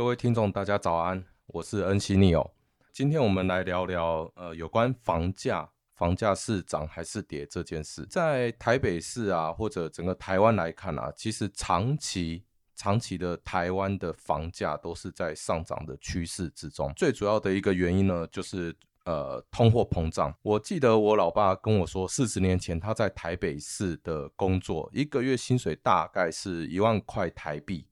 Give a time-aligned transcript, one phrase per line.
[0.00, 2.50] 各位听众，大家早安，我是恩熙尼欧。
[2.90, 8.06] 今天我们来聊聊呃有关房价，房价是涨还是跌这件事。
[8.06, 12.42] 在台北市啊，或者整个台湾来看啊，其实长期
[12.74, 16.90] 长期的台湾的房价都是在上涨的趋势之中。
[16.96, 18.74] 最主要的一个原因呢，就是
[19.04, 20.34] 呃通货膨胀。
[20.40, 27.86] 我记得我老爸跟我说，四十年前他在台北市的工作，一个月薪水大概是一万块台币。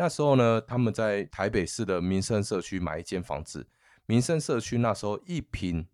[0.00, 3.66] 那时候呢，他们在台北市的民生社区买一间房子，
[4.06, 5.84] 民生社区那时候一平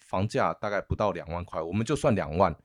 [0.00, 2.56] 房价大概不到两万块，我们就算两万。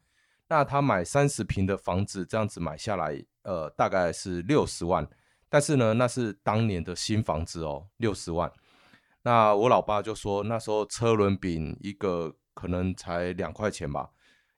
[0.47, 5.07] 那他买三十平的房子，这样子买下来，呃，大概是六十万。
[5.47, 8.51] 但是呢，那是当年的新房子哦，六十万。
[9.21, 14.09] 那我老爸就说，那时候车轮饼一个可能才两块钱吧，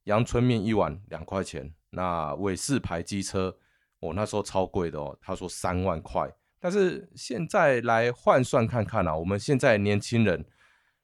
[0.06, 3.58] 阳春面一碗两块钱，那伟士牌机车。
[4.02, 6.28] 我、哦、那时候超贵的哦，他说三万块，
[6.60, 10.44] 但是现在来换算看看啊，我们现在年轻人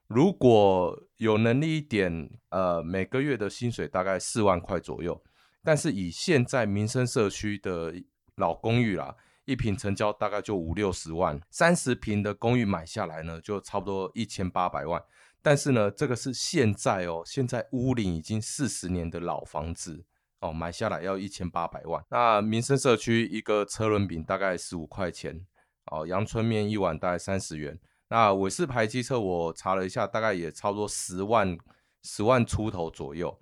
[0.07, 5.21] 如果有能力一点，呃，每个月的薪水大概四万块左右，
[5.63, 7.93] 但是以现在民生社区的
[8.35, 14.99] 老公寓啦，一平成交大概就五六十万，三十平的公寓买下来呢，就差不多一千八百万，
[15.43, 20.03] 但是呢，这个是现在哦，现在屋龄已经四十年的老房子。
[20.47, 22.01] 哦，买下来要一千八百万。
[22.09, 25.45] 那民生社区一个车轮饼大概十五块钱，
[25.91, 27.77] 哦，阳春面一碗大概三十元。
[28.09, 31.57] 那伟士牌机车我查了一下，大概也差不多十万，
[32.03, 33.37] 十万出头左右。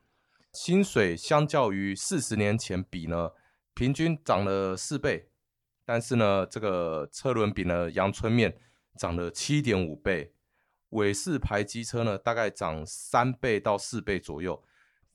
[0.51, 3.31] 薪水相较于四十年前比呢，
[3.75, 5.29] 平均涨了四倍。
[5.85, 8.57] 但是呢，这个车轮饼呢，阳春面
[8.97, 10.33] 涨了七点五倍，
[10.89, 14.63] 伟士牌机车呢，大概涨三倍到四倍左右。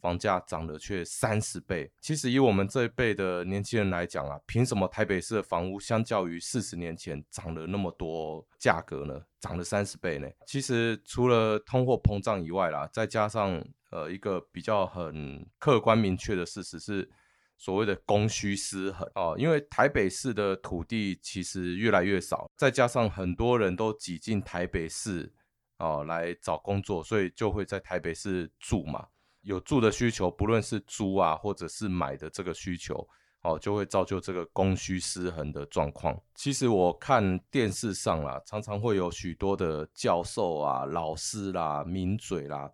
[0.01, 1.91] 房价涨了却三十倍。
[2.01, 9.21] 其实以我们这一辈的年轻人来讲啊，凭什么台北市的房屋相较于四十年前涨了那么多价格呢？
[9.39, 10.29] 涨了三十倍呢？
[10.47, 17.09] 其实除了通货膨胀以外啦，再加上呃一个比较很客观明确的事实是
[17.57, 25.33] 所谓的供需失衡哦，因为台北市的土地其实越来越少，再加上很多人都挤进台北市
[25.79, 29.07] 哦来找工作，所以就会在台北市住嘛。
[29.43, 33.09] 有住的需求，不论是租啊，或者是买的这个需求，
[33.43, 36.21] 哦，就会造就这个供需失衡的状况。
[36.35, 42.71] 其实我看电视上啦，常常会有许多的教授啊、老师啦、名嘴啦，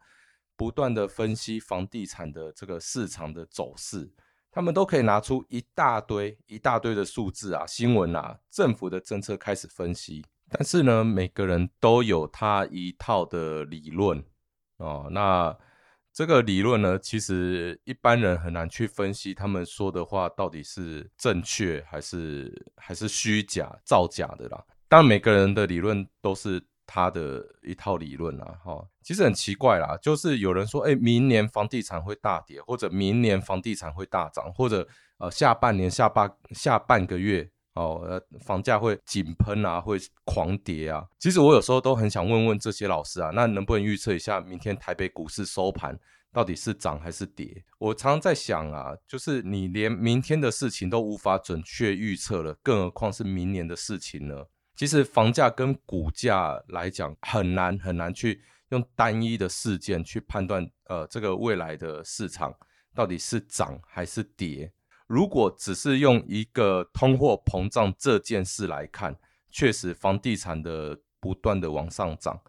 [0.56, 4.10] 不断的分析房地产的这个市场的走势，
[4.50, 10.24] 他们都可以拿出一大堆、一大堆的数字啊、新闻啊、政府的政策开始分析。
[10.48, 14.24] 但是呢，每个人都有他一套的理论
[14.78, 15.56] 哦，那。
[16.16, 24.64] 这个理论呢，其实一般人很难去分析他们说的话到底是正确还是还是虚假、造假的啦。
[24.88, 28.82] 当然，每个人的理论都是他的一套理论啦，哈。
[29.02, 34.88] 其实很奇怪啦，就是有人说，哎，明年房地产会大跌，或者明年房地产会大涨，或者
[35.18, 41.06] 呃下半年下半下半个月哦，呃房价会井喷啊，会狂跌啊。
[41.18, 45.96] 其实我有时候都很想问问这些老师啊，那能不能预测一下明天台北股市收盘？
[46.32, 47.64] 到底是涨还是跌？
[47.78, 54.44] 我常常在想啊，就是你连明天的事情都无法准确预测了，更何况是明年的事情呢？
[54.74, 62.54] 其实房价跟股价来讲，很难很难去用单一的事件去判断，呃，这个未来的市场
[62.94, 64.70] 到底是涨还是跌。
[65.06, 69.16] 如果只是用一个通货膨胀这件事来看，
[69.50, 72.40] 确实房地产的不断的往上涨，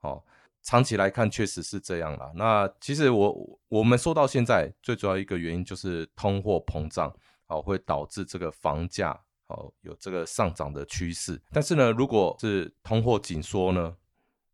[0.00, 0.22] 哦。
[0.62, 2.32] 长期来看确实是这样啦。
[2.34, 7.14] 那其实我我们说到现在，最主要一个原因就是通货膨胀，
[7.46, 9.16] 哦，会导致这个房价
[9.46, 11.40] 哦有这个上涨的趋势。
[11.52, 13.94] 但是呢，如果是通货紧缩呢，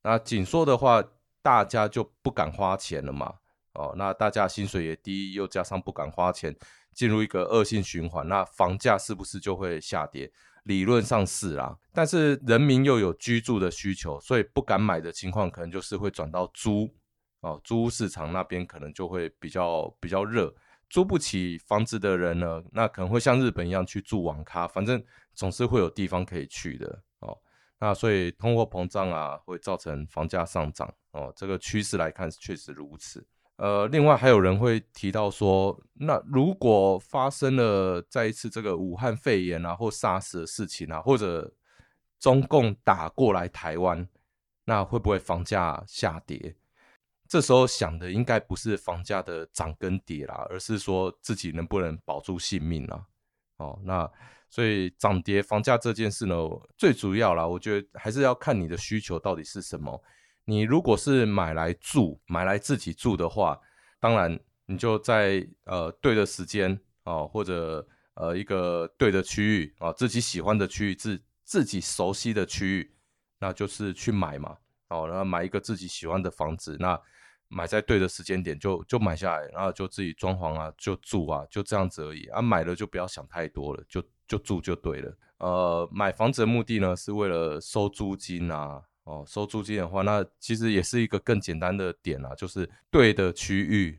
[0.03, 1.03] 那紧缩的话，
[1.41, 3.37] 大家就不敢花钱了嘛。
[3.73, 6.55] 哦，那大家薪水也低，又加上不敢花钱，
[6.93, 10.31] 进入一个恶性循环，那房价是不是就会下跌？
[10.65, 16.89] 理论上是啦，但是人民又有居住的需求，所以不敢买的情况，可能就是会转到租
[17.41, 20.55] 哦，租屋市场那边可能就会比较比较热。
[20.89, 25.03] 租不起房子的人呢，那可能会像日本一样去住网咖，反正
[25.35, 27.37] 总是会有地方可以去的哦。
[27.81, 33.27] 那所以通货膨胀啊，会造成房价上涨哦，这个趋势来看确实如此。
[33.63, 41.55] 呃，另外还有人会提到说，那如果发生了再一次这个武汉肺炎啊，或 SARS 的事情啊，或者
[42.19, 44.09] 中共打过来台湾，
[44.65, 46.57] 那会不会房价下跌？
[47.29, 53.07] 这时候想的应该不是房价的涨跟跌啦，而是说自己能不能保住性命啦。
[53.59, 54.11] 哦，那
[54.51, 56.35] 所以涨跌房价这件事呢，
[56.77, 60.03] 最主要啦，我觉得还是要看你的需求到底是什么。
[60.45, 63.59] 你如果是买来住、买来自己住的话，
[64.01, 72.95] 当然你就在呃对的时间啊，或者呃一个对的区域啊，自己喜欢的区域、自自己熟悉的区域，
[73.39, 74.57] 那就是去买嘛。
[74.89, 77.01] 哦，然后买一个自己喜欢的房子，那
[77.49, 82.43] 买在对的时间点就就买下来，然后就自己装潢啊，就住啊，就这样子而已啊。
[82.43, 84.03] 买了就不要想太多了，就。
[84.29, 85.15] 就住就对了。
[85.41, 88.83] 呃，买房子的目的呢，是为了收租金啊。
[89.05, 93.99] 哦，收租金的话，那其实也是一个更简单的点啊，就是对的区域，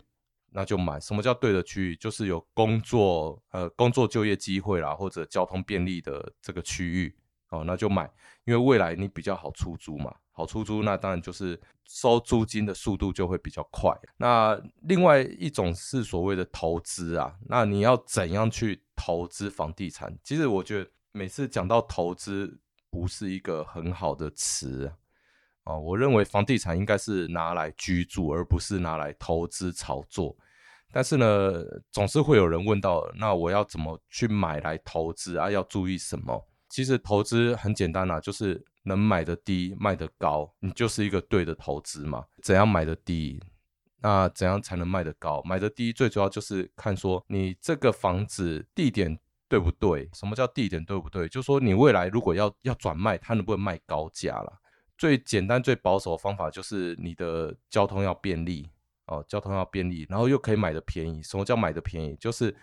[0.51, 0.99] 那就买。
[0.99, 1.95] 什么叫对的区域？
[1.95, 7.15] 就是有工作，呃，工作就业机会啦，或者交通便利的这个区域。
[7.49, 8.09] 哦，那就买，
[8.45, 10.15] 因为未来你比较好出租嘛。
[10.35, 13.95] 好出租，那当然就是收租金的速度就会比较快。
[14.17, 20.17] 那另外一种是所谓的投资啊，那你要怎样去投资房地产？
[20.23, 22.59] 其实我觉得每次讲到投资，
[22.93, 24.93] 不是一个很好的词
[25.63, 25.75] 啊。
[25.75, 30.37] 我认为房地产应该是拿来居住，而不是拿来投资炒作。
[30.91, 31.25] 但是呢，
[31.91, 35.49] 总是会有人问到，那我要怎么去买来投资啊？
[35.49, 36.47] 要注意什么？
[36.69, 38.63] 其实投资很简单啊，就是。
[38.85, 42.25] 能买得低，卖得高，你就是一个对的投资嘛。
[42.41, 43.41] 怎样买得低？
[44.01, 45.41] 那怎样才能卖得高？
[45.45, 49.17] 买得低最主要就是看说你这个房子地点
[49.53, 50.09] 对不对？
[50.13, 51.29] 什么叫地点对不对？
[51.29, 54.59] 就是说你未来如果要要转卖，它能不能卖高价啦？
[54.97, 58.67] 最简单最保守的方法就是你的交通要便利
[59.05, 61.21] 哦，交通要便利，然后又可以买得便宜。
[61.21, 62.15] 什么叫买得便宜？
[62.15, 62.55] 就是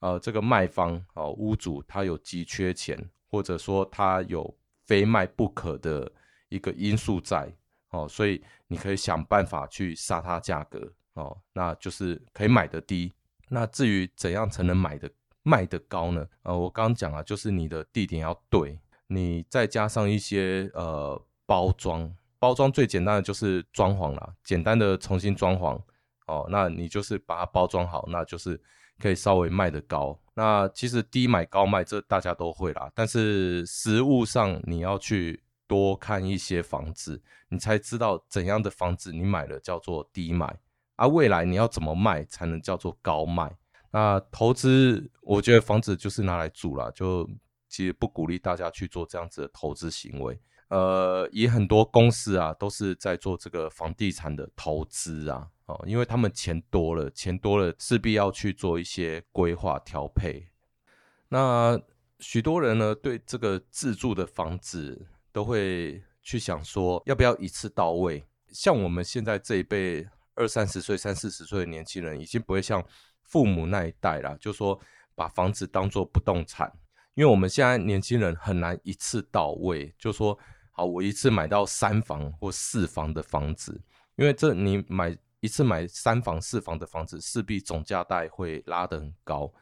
[0.00, 2.98] 呃这个卖方哦屋主他有急缺钱，
[3.30, 4.58] 或者说他有。
[4.84, 6.10] 非卖不可的
[6.48, 7.50] 一个因素在
[7.90, 13.12] 哦，所以你可以想办法去杀它价格哦，那就是可以买得低。
[13.48, 15.08] 那至于怎样才能买得
[15.42, 16.26] 卖得高呢？
[16.42, 25.80] 呃，我刚刚讲了，就是你的地点要对，你再加上一些呃包装，包装最简单的就是装潢啦，简单的重新装潢
[26.26, 28.60] 哦，那你就是把它包装好，那就是。
[29.00, 40.46] 可以稍微卖得高，那其实低买高卖这大家都会啦，但是实物上你要去多看一些房子，你才知道怎样的房子你买了叫做低买，
[40.94, 43.50] 而、啊、未来你要怎么卖才能叫做高卖。
[43.92, 47.28] 那投资，我觉得房子就是拿来住啦，就
[47.68, 50.40] 其实不鼓励大家去做这样子的投资行为。
[50.68, 55.46] 呃，也很多公司啊都是在做这个房地产的投资啊。
[55.66, 60.48] 哦，因为他们钱多了，钱多了势必要去做一些规划调配。
[61.28, 61.80] 那
[62.18, 68.24] 许多人呢，对这个自住的房子都会去想说，要不要一次到位？
[68.48, 72.82] 像我们现在这一辈二三十岁、三四十岁的年轻人，已经不会像
[73.32, 74.78] 父母那一代了，就说
[75.16, 76.72] 把房子当做不动产。
[77.14, 80.38] 因为我们现在年轻人很难一次到位，就说
[80.70, 83.80] 好，我一次买到三房或四房的房子，
[84.14, 85.18] 因为这你买。
[85.44, 89.52] 一次买三房四房的房子，势必总价带会拉得很高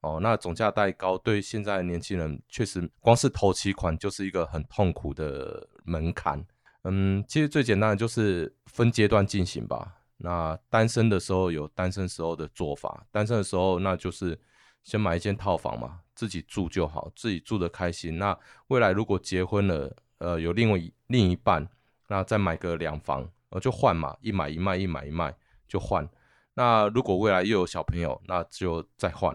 [0.00, 0.20] 哦。
[0.22, 6.40] 那总价带高，对现在的年轻人确实，光是头期款就是一个很痛苦的门槛。
[6.84, 9.96] 嗯，其实最简单的就是分阶段进行吧。
[10.16, 14.38] 那单身的时候有单身时候的做法，单身的时候那就是
[14.82, 18.18] 先买一间套房嘛，自己住就好，自己住的开心。
[18.18, 18.38] 那
[18.68, 21.68] 未来如果结婚了，呃，有另外另一半，
[22.08, 23.30] 那再买个两房。
[23.60, 25.32] 就换嘛，一买一卖，一买一卖
[25.68, 26.08] 就换。
[26.54, 29.32] 那如果未来又有小朋友，那就再换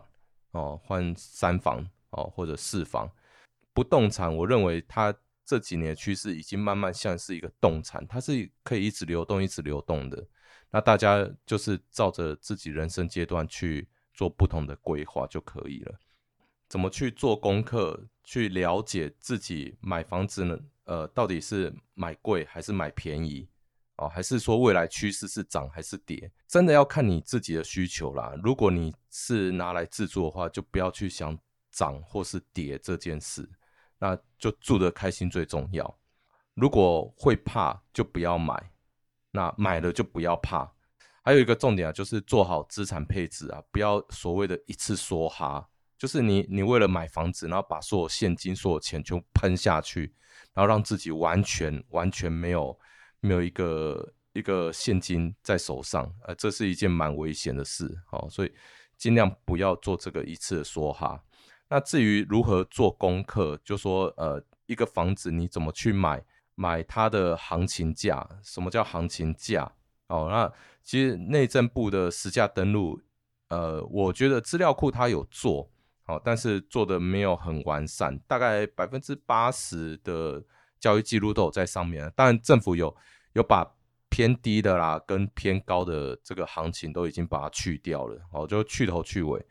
[0.52, 3.10] 哦，换三房哦，或者四房。
[3.74, 10.22] 不动产，我认为它这几年趋势已经慢慢像是一个动产，它是可以一直流动、一直流动的。
[10.72, 16.00] 那大家就是照着自己人生阶段去做不同的规划就可以了。
[16.68, 20.60] 怎么去做功课，去了解自己买房子呢？
[20.84, 23.48] 呃，到底是买贵还是买便宜？
[23.96, 26.32] 哦，还是说未来趋势是涨还是跌？
[26.48, 28.34] 真的要看你自己的需求啦。
[28.44, 31.38] 如果你是拿来自住的话，就不要去想
[31.72, 33.50] 涨或是跌这件事，
[33.98, 36.00] 那就住得开心最重要。
[36.54, 38.72] 如果会怕，就不要买。
[39.32, 40.72] 那买了就不要怕。
[41.24, 45.68] 还有一个重点啊，就是做好资产配置啊，不要所谓的一次梭哈，
[45.98, 50.14] 就是你你为了买房子，然后把所有现金、所有钱就喷下去，
[50.54, 52.78] 然后让自己完全完全没有。
[53.22, 58.54] 没有一个一个现金在手上，呃，这是一件蛮危险的事，好，所以
[58.96, 61.22] 尽量不要做这个一次梭哈。
[61.68, 66.24] 那至于如何做功课，就说呃，一个房子你怎么去买，
[66.60, 69.72] 买它的行情价，什么叫行情价？
[70.08, 70.52] 哦，那
[70.84, 73.00] 其实内政部的实价登录，
[73.48, 75.72] 呃，我觉得资料库它有做，
[76.08, 80.44] 哦，但是做的没有很完善，大概百分之八十的
[80.82, 82.12] 交易记录都有在上面。
[82.14, 82.94] 当然，政府有
[83.32, 83.66] 有把
[84.10, 89.42] 偏低的啦跟偏高的这个行情都已经把它去掉了，哦，就去头去尾。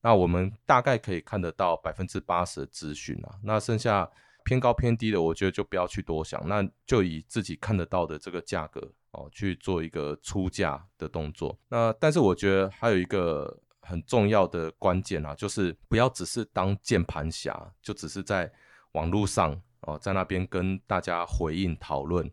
[0.00, 4.08] 那我们大概可以看得到百分之八十的资讯啊，那剩下
[4.44, 8.80] 偏高偏低的，我觉得就不要去多想，那就以自己看得到的这个价格
[9.12, 11.58] 哦去做一个出价的动作。
[11.68, 18.50] 那但是我觉得还有一个很重要的关键啊，就是不要只是当键盘侠，就只是在
[18.92, 22.30] 网络上哦在那边跟大家回应讨论，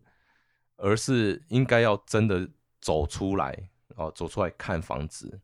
[0.77, 2.49] 而是应该要真的
[2.79, 5.39] 走出来哦，走出来看房子。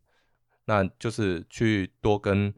[0.65, 2.53] 那就是去多跟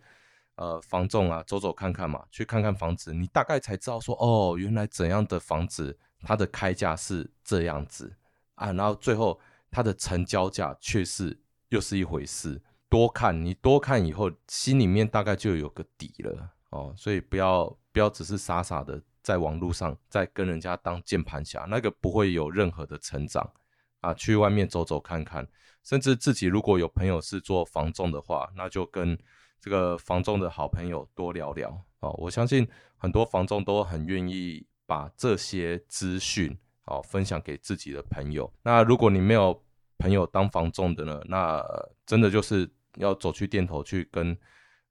[0.58, 8.16] 呃房仲啊走走看看嘛，去看看房子，你大概才知道说哦，原来怎样的房子它的开价是这样子
[8.56, 9.40] 啊，然后最后
[9.72, 12.62] 它的成交价却是又是一回事。
[12.90, 23.52] 多看你多看以后，心里面大概就有个底了哦，所以不要不要只是傻傻的在网络上在跟人家当键盘侠，那个不会有任何的成长
[24.00, 25.48] 啊，去外面走走看看。
[25.84, 29.18] 甚至自己如果有朋友是做房仲的话，那就跟
[29.60, 32.12] 这个房仲的好朋友多聊聊哦。
[32.18, 38.52] 我相信很多房仲都很愿意把这些资讯哦分享给自己的朋友。
[38.64, 39.64] 那如果你没有
[39.98, 41.64] 朋友当房仲的呢，那
[42.06, 44.38] 真的就是要走去店头去跟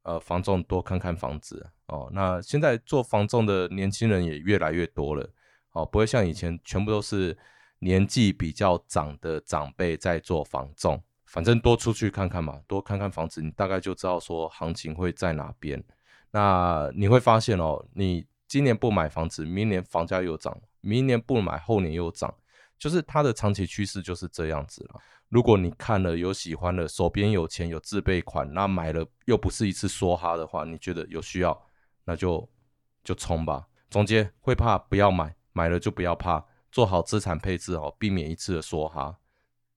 [0.02, 2.10] 呃房仲多看看房子哦。
[2.12, 5.28] 那现在做房仲的年轻人也越来越多了
[5.72, 7.36] 哦，不会像以前全部都是。
[7.80, 15.82] 年纪比较长的长辈在做房仲，反正多出去看看嘛，多看看房子，你大概就知道说行情会在哪边。
[16.30, 22.32] 那你会发现哦，你今年不买房子，明年房价又涨；明年不买，后年又涨，
[22.78, 25.00] 就是它的长期趋势就是这样子了。
[25.28, 31.60] 如果你看了有喜欢的，手边有钱有自备款，那买了又不是一次梭哈的话，你觉得有需要，
[32.04, 32.48] 那就
[33.02, 33.66] 就冲吧。
[33.90, 36.44] 总结会怕不要买，买了就不要怕。
[36.70, 39.16] 做好资产配置哦，避免一次的梭哈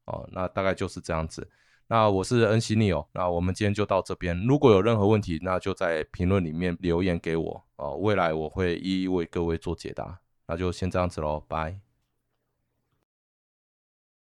[0.10, 1.48] 哦，那大概就是这样子。
[1.88, 4.40] 那我是恩熙尼哦，那我们今天就到这边。
[4.46, 10.20] 如果有任何问题，那就在评论里面留言给我哦，未来我会一一为各位做解答。
[10.46, 11.89] 那就先这样子喽，拜。